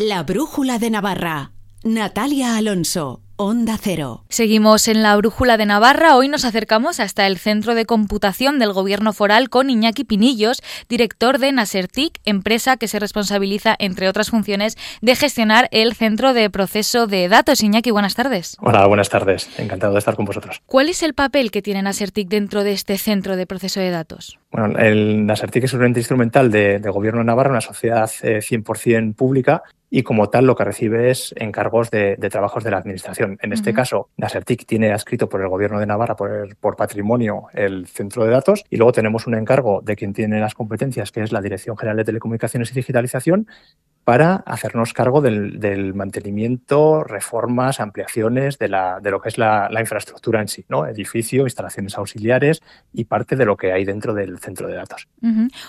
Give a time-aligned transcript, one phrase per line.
[0.00, 1.50] La Brújula de Navarra.
[1.82, 3.20] Natalia Alonso.
[3.34, 4.24] Onda Cero.
[4.28, 6.14] Seguimos en la Brújula de Navarra.
[6.16, 11.38] Hoy nos acercamos hasta el Centro de Computación del Gobierno Foral con Iñaki Pinillos, director
[11.38, 17.08] de Nasertic, empresa que se responsabiliza, entre otras funciones, de gestionar el Centro de Proceso
[17.08, 17.64] de Datos.
[17.64, 18.56] Iñaki, buenas tardes.
[18.60, 19.48] Hola, buenas tardes.
[19.58, 20.62] Encantado de estar con vosotros.
[20.66, 24.38] ¿Cuál es el papel que tiene Nasertic dentro de este Centro de Proceso de Datos?
[24.52, 28.38] Bueno, el Nasertic es un ente instrumental de, de Gobierno de Navarra, una sociedad eh,
[28.38, 32.78] 100% pública y como tal lo que recibe es encargos de, de trabajos de la
[32.78, 33.38] Administración.
[33.40, 33.76] En este uh -huh.
[33.76, 38.30] caso, Nasertic tiene adscrito por el Gobierno de Navarra, por, por, patrimonio, el centro de
[38.30, 41.76] datos y luego tenemos un encargo de quien tiene las competencias, que es la Dirección
[41.76, 43.46] General de Telecomunicaciones y Digitalización,
[44.08, 50.40] para hacernos cargo del, mantenimiento, reformas, ampliaciones de, la, de lo que es la, infraestructura
[50.40, 50.86] en sí, ¿no?
[50.86, 52.62] edificio, instalaciones auxiliares
[52.94, 55.08] y parte de lo que hay dentro del centro de datos.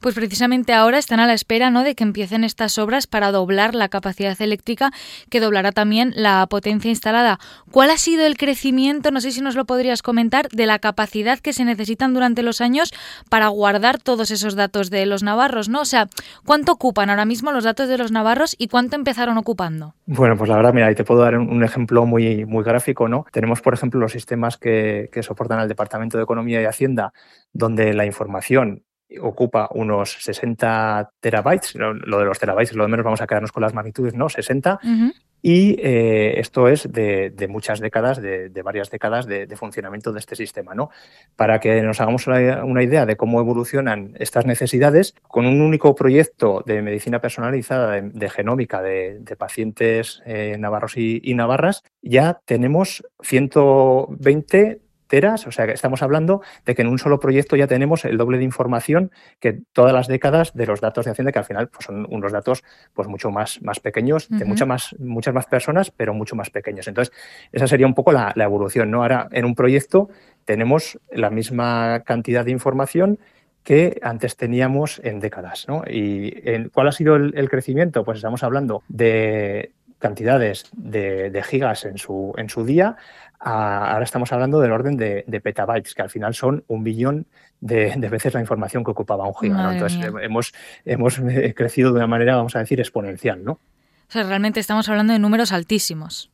[0.00, 1.84] Pues precisamente ahora están a la espera ¿no?
[1.84, 4.90] de que empiecen estas obras para doblar la capacidad eléctrica,
[5.30, 7.38] que doblará también la potencia instalada.
[7.70, 11.38] ¿Cuál ha sido el crecimiento, no sé si nos lo podrías comentar, de la capacidad
[11.38, 12.92] que se necesitan durante los años
[13.30, 15.68] para guardar todos esos datos de los navarros?
[15.68, 15.82] ¿no?
[15.82, 16.08] O sea,
[16.44, 18.23] ¿cuánto ocupan ahora mismo los datos de los navarros?
[18.24, 19.94] Navarros y cuánto empezaron ocupando?
[20.06, 23.26] Bueno, pues la verdad, mira, ahí te puedo dar un, ejemplo muy, muy gráfico, ¿no?
[23.30, 27.12] Tenemos, por ejemplo, los sistemas que, que soportan al Departamento de Economía y Hacienda,
[27.52, 28.82] donde la información
[29.20, 33.52] ocupa unos 60 terabytes, lo, lo, de los terabytes, lo de menos vamos a quedarnos
[33.52, 34.28] con las magnitudes, ¿no?
[34.28, 34.80] 60.
[34.82, 35.12] Uh -huh.
[35.46, 40.74] Y eh, esto es de, muchas décadas, de, varias décadas de, funcionamiento de este sistema.
[40.74, 40.88] ¿no?
[41.36, 46.62] Para que nos hagamos una, idea de cómo evolucionan estas necesidades, con un único proyecto
[46.64, 55.46] de medicina personalizada, de, genómica de, pacientes eh, navarros y navarras, ya tenemos 120 teras,
[55.46, 58.38] o sea que estamos hablando de que en un solo proyecto ya tenemos el doble
[58.38, 61.86] de información que todas las décadas de los datos de Hacienda, que al final pues,
[61.86, 64.38] son unos datos pues mucho más, más pequeños, uh -huh.
[64.38, 66.88] de mucha más, muchas más personas, pero mucho más pequeños.
[66.88, 67.14] Entonces,
[67.52, 68.90] esa sería un poco la, la evolución.
[68.90, 69.02] ¿no?
[69.02, 70.08] Ahora, en un proyecto
[70.44, 73.18] tenemos la misma cantidad de información
[73.62, 75.66] que antes teníamos en décadas.
[75.68, 75.82] ¿no?
[75.88, 78.04] ¿Y en, cuál ha sido el, el crecimiento?
[78.04, 82.96] Pues estamos hablando de cantidades de, de, gigas en su, en su día,
[83.44, 87.26] a, ahora estamos hablando del orden de, de, petabytes, que al final son un billón
[87.60, 89.62] de, de veces la información que ocupaba un giga.
[89.62, 89.72] ¿no?
[89.72, 90.54] Entonces hemos,
[90.86, 93.44] hemos eh, crecido de una manera, vamos a decir, exponencial.
[93.44, 93.52] ¿no?
[93.52, 93.60] O
[94.08, 96.30] sea, realmente estamos hablando de números altísimos.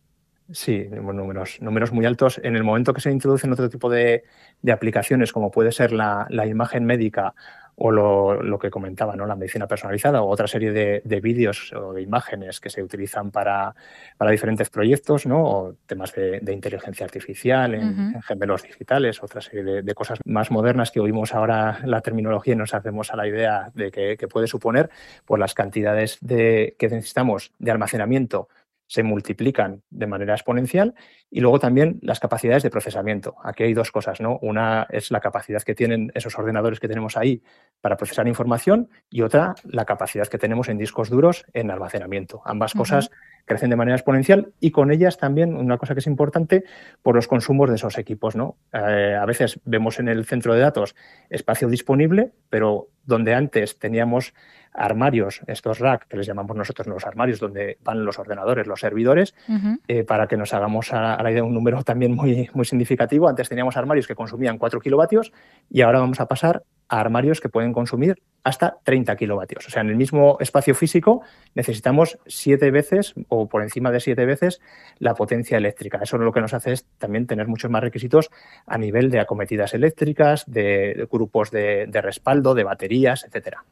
[0.52, 2.40] Sí, números, números muy altos.
[2.42, 4.24] En el momento que se introducen otro tipo de,
[4.62, 7.34] de aplicaciones, como puede ser la, la imagen médica
[7.82, 9.24] o lo, lo, que comentaba, ¿no?
[9.24, 13.30] la medicina personalizada o otra serie de, de vídeos o de imágenes que se utilizan
[13.30, 13.74] para,
[14.18, 15.42] para diferentes proyectos, ¿no?
[15.42, 18.14] o temas de, de inteligencia artificial en, uh -huh.
[18.16, 22.52] en, gemelos digitales, otra serie de, de, cosas más modernas que oímos ahora la terminología
[22.52, 24.90] y nos hacemos a la idea de que, que puede suponer,
[25.24, 28.48] pues las cantidades de, que necesitamos de almacenamiento
[28.90, 30.96] se multiplican de manera exponencial
[31.30, 33.36] y luego también las capacidades de procesamiento.
[33.44, 34.40] Aquí hay dos cosas, ¿no?
[34.42, 37.40] Una es la capacidad que tienen esos ordenadores que tenemos ahí
[37.80, 42.42] para procesar información y otra la capacidad que tenemos en discos duros en almacenamiento.
[42.44, 42.78] Ambas uh -huh.
[42.78, 43.10] cosas
[43.50, 46.62] crecen de manera exponencial y con ellas también una cosa que es importante
[47.02, 48.56] por los consumos de esos equipos, ¿no?
[48.72, 50.94] Eh, a veces vemos en el centro de datos
[51.30, 54.34] espacio disponible, pero donde antes teníamos
[54.72, 59.34] armarios, estos rack, que les llamamos nosotros los armarios, donde van los ordenadores, los servidores,
[59.48, 59.80] uh -huh.
[59.88, 63.28] eh, para que nos hagamos a, a, la idea un número también muy, muy significativo.
[63.28, 65.32] Antes teníamos armarios que consumían 4 kilovatios
[65.68, 69.66] y ahora vamos a pasar a armarios que pueden consumir hasta 30 kilovatios.
[69.66, 71.22] O sea, en el mismo espacio físico
[71.54, 74.60] necesitamos siete veces o por encima de siete veces
[74.98, 76.00] la potencia eléctrica.
[76.02, 78.30] Eso lo que nos hace es también tener muchos más requisitos
[78.66, 83.64] a nivel de acometidas eléctricas, de, grupos de, de respaldo, de baterías, etcétera.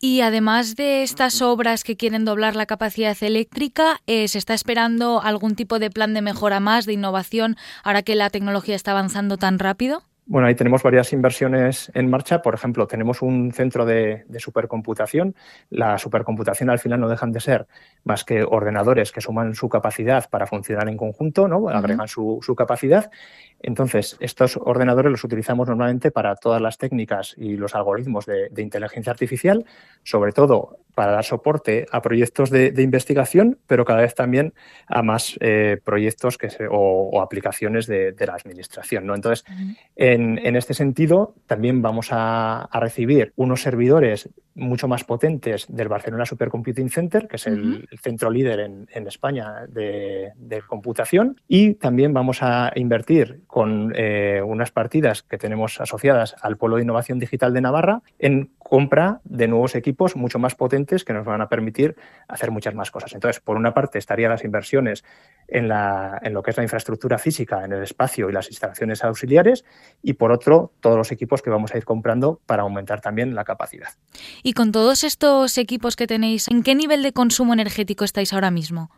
[0.00, 5.20] Y además de estas obras que quieren doblar la capacidad eléctrica, eh, ¿se está esperando
[5.20, 9.38] algún tipo de plan de mejora más, de innovación, ahora que la tecnología está avanzando
[9.38, 10.04] tan rápido?
[10.30, 12.42] Bueno, ahí tenemos varias inversiones en marcha.
[12.42, 15.34] Por ejemplo, tenemos un centro de, de, supercomputación.
[15.70, 17.66] La supercomputación al final no dejan de ser
[18.04, 21.70] más que ordenadores que suman su capacidad para funcionar en conjunto, ¿no?
[21.70, 22.08] agregan uh -huh.
[22.08, 23.10] su, su, capacidad.
[23.60, 28.60] Entonces, estos ordenadores los utilizamos normalmente para todas las técnicas y los algoritmos de, de
[28.62, 29.64] inteligencia artificial,
[30.02, 34.52] sobre todo para dar soporte a proyectos de, de investigación, pero cada vez también
[34.88, 39.06] a más eh, proyectos que se, o, o, aplicaciones de, de, la administración.
[39.06, 39.14] ¿no?
[39.14, 39.44] Entonces,
[39.94, 44.28] en, en, este sentido, también vamos a, a, recibir unos servidores
[44.58, 50.32] mucho más potentes del Barcelona Supercomputing Center, que es el, centro líder en, España de,
[50.66, 51.40] computación.
[51.48, 56.82] Y también vamos a invertir con eh, unas partidas que tenemos asociadas al Polo de
[56.82, 61.40] Innovación Digital de Navarra en compra de nuevos equipos mucho más potentes que nos van
[61.40, 61.96] a permitir
[62.28, 63.14] hacer muchas más cosas.
[63.14, 65.04] Entonces, por una parte, estarían las inversiones
[65.46, 69.02] en, la, en lo que es la infraestructura física, en el espacio y las instalaciones
[69.02, 69.64] auxiliares,
[70.02, 73.44] y por otro, todos los equipos que vamos a ir comprando para aumentar también la
[73.44, 73.88] capacidad.
[74.42, 78.50] Y con todos estos equipos que tenéis, ¿en qué nivel de consumo energético estáis ahora
[78.50, 78.90] mismo?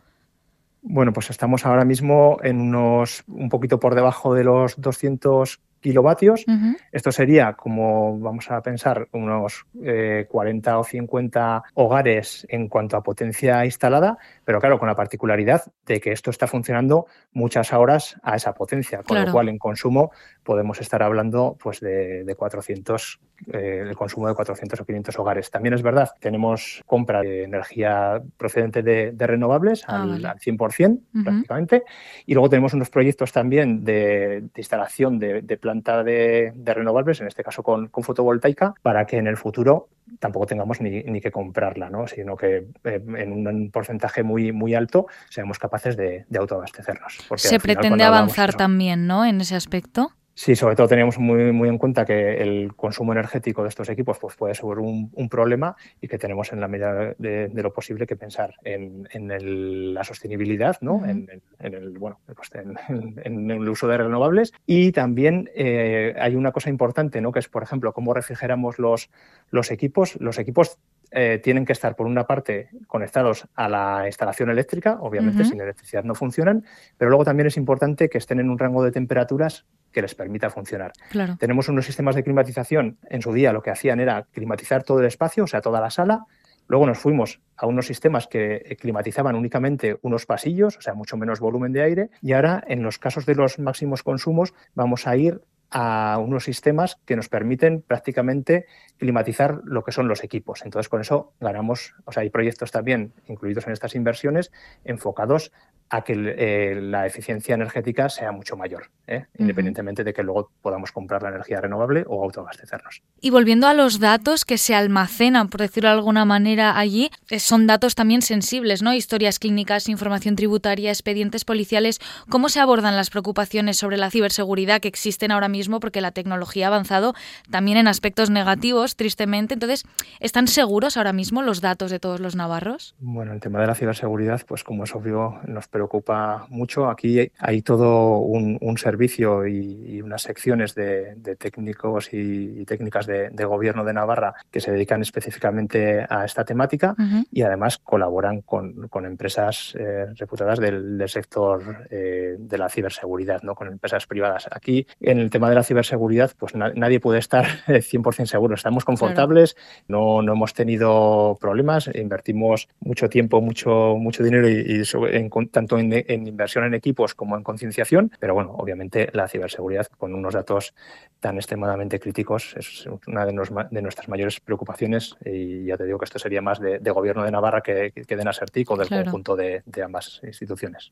[0.81, 6.45] Bueno, pues estamos ahora mismo en unos un poquito por debajo de los 200 kilovatios.
[6.91, 13.03] Esto sería, como vamos a pensar, unos 40 eh, o 50 hogares en cuanto a
[13.03, 18.35] potencia instalada, pero claro, con la particularidad de que esto está funcionando muchas horas a
[18.35, 20.11] esa potencia, con lo cual en consumo
[20.43, 23.19] podemos estar hablando pues, de, 400,
[23.53, 25.51] eh, el consumo de 400 o 500 hogares.
[25.51, 31.83] También es verdad, tenemos compra de energía procedente de, renovables ah, al, 100% prácticamente,
[32.25, 37.43] y luego tenemos unos proyectos también de, instalación de, de planta de, renovables, en este
[37.43, 39.87] caso con, fotovoltaica, para que en el futuro
[40.19, 42.07] tampoco tengamos ni, que comprarla, ¿no?
[42.07, 47.19] sino que eh, en un porcentaje muy, muy alto seamos capaces de, autoabastecernos.
[47.35, 49.25] Se pretende avanzar también ¿no?
[49.25, 50.11] en ese aspecto.
[50.43, 54.17] Sí, sobre todo teníamos muy, muy en cuenta que el consumo energético de estos equipos
[54.17, 58.15] pues, puede ser un, problema y que tenemos en la medida de, lo posible que
[58.15, 61.05] pensar en, la sostenibilidad, ¿no?
[61.05, 61.29] en,
[61.59, 64.51] el, bueno, pues, en, el uso de renovables.
[64.65, 67.31] Y también eh, hay una cosa importante, ¿no?
[67.31, 69.11] que es, por ejemplo, cómo refrigeramos los,
[69.51, 70.19] los equipos.
[70.19, 70.79] Los equipos
[71.11, 76.03] eh, tienen que estar, por una parte, conectados a la instalación eléctrica, obviamente sin electricidad
[76.03, 76.65] no funcionan,
[76.97, 80.49] pero luego también es importante que estén en un rango de temperaturas que les permita
[80.49, 80.93] funcionar.
[81.37, 85.05] Tenemos unos sistemas de climatización, en su día lo que hacían era climatizar todo el
[85.05, 86.25] espacio, o sea, toda la sala,
[86.71, 91.41] Luego nos fuimos a unos sistemas que climatizaban únicamente unos pasillos, o sea, mucho menos
[91.41, 92.09] volumen de aire.
[92.21, 96.99] Y ahora, en los casos de los máximos consumos, vamos a ir a unos sistemas
[97.05, 98.65] que nos permiten prácticamente
[98.97, 100.63] climatizar lo que son los equipos.
[100.63, 104.51] Entonces, con eso ganamos, o sea, hay proyectos también incluidos en estas inversiones
[104.83, 105.51] enfocados
[105.91, 109.25] a que eh, la eficiencia energética sea mucho mayor, ¿eh?
[109.37, 113.03] independientemente de que luego podamos comprar la energía renovable o autoabastecernos.
[113.19, 117.41] Y volviendo a los datos que se almacenan, por decirlo de alguna manera, allí, eh,
[117.41, 118.93] son datos también sensibles, ¿no?
[118.93, 121.99] Historias clínicas, información tributaria, expedientes policiales.
[122.29, 125.81] ¿Cómo se abordan las preocupaciones sobre la ciberseguridad que existen ahora mismo?
[125.81, 127.15] Porque la tecnología ha avanzado
[127.49, 129.55] también en aspectos negativos, tristemente.
[129.55, 129.83] Entonces,
[130.21, 132.95] ¿están seguros ahora mismo los datos de todos los navarros?
[132.99, 136.89] Bueno, el tema de la ciberseguridad, pues como es obvio, nos preocupa preocupa mucho.
[136.89, 143.93] Aquí hay todo un, servicio y, unas secciones de, técnicos y, técnicas de, gobierno de
[143.93, 146.95] Navarra que se dedican específicamente a esta temática
[147.31, 153.55] y además colaboran con, empresas eh, reputadas del, sector eh, de la ciberseguridad, ¿no?
[153.55, 154.47] con empresas privadas.
[154.51, 158.53] Aquí, en el tema de la ciberseguridad, pues nadie puede estar 100% seguro.
[158.53, 159.57] Estamos confortables,
[159.87, 165.93] no, no hemos tenido problemas, invertimos mucho tiempo, mucho, mucho dinero y, en, tanto en,
[166.27, 170.73] inversión en equipos como en concienciación, pero bueno, obviamente la ciberseguridad con unos datos
[171.19, 176.19] tan extremadamente críticos es una de, nuestras mayores preocupaciones y ya te digo que esto
[176.19, 180.21] sería más de, gobierno de Navarra que, que de Nasertic o del conjunto de, ambas
[180.23, 180.91] instituciones.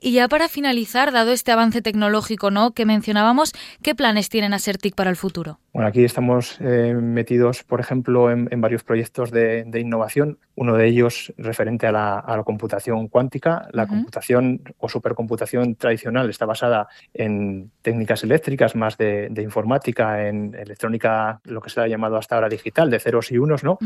[0.00, 2.72] Y ya para finalizar, dado este avance tecnológico ¿no?
[2.72, 5.58] que mencionábamos, ¿qué planes tienen Asertic para el futuro?
[5.76, 10.38] Bueno, aquí estamos eh, metidos, por ejemplo, en, varios proyectos de, innovación.
[10.54, 13.68] Uno de ellos referente a la, computación cuántica.
[13.72, 21.40] La computación o supercomputación tradicional está basada en técnicas eléctricas, más de, informática, en electrónica,
[21.44, 23.78] lo que se ha llamado hasta ahora digital, de ceros y unos, ¿no?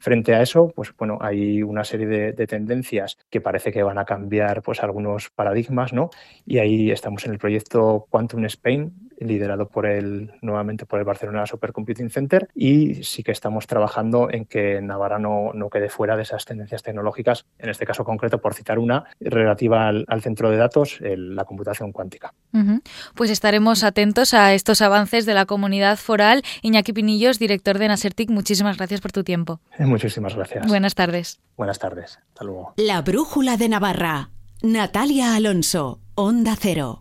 [0.00, 3.98] Frente a eso, pues bueno, hay una serie de, de tendencias que parece que van
[3.98, 6.10] a cambiar pues algunos paradigmas, ¿no?
[6.44, 11.46] Y ahí estamos en el proyecto Quantum Spain, liderado por el, nuevamente por el Barcelona
[11.46, 16.44] Supercomputing Center y sí que estamos trabajando en que Navarra no, quede fuera de esas
[16.44, 21.44] tendencias tecnológicas, en este caso concreto, por citar una, relativa al, centro de datos, la
[21.44, 22.32] computación cuántica.
[23.14, 26.42] Pues estaremos atentos a estos avances de la comunidad foral.
[26.62, 29.60] Iñaki Pinillos, director de Nasertic, muchísimas gracias por tu tiempo.
[29.78, 30.66] Muchísimas gracias.
[30.66, 31.40] Buenas tardes.
[31.56, 32.18] Buenas tardes.
[32.28, 32.74] Hasta luego.
[32.76, 34.30] La Brújula de Navarra.
[34.62, 36.94] Natalia Alonso, Onda Cero.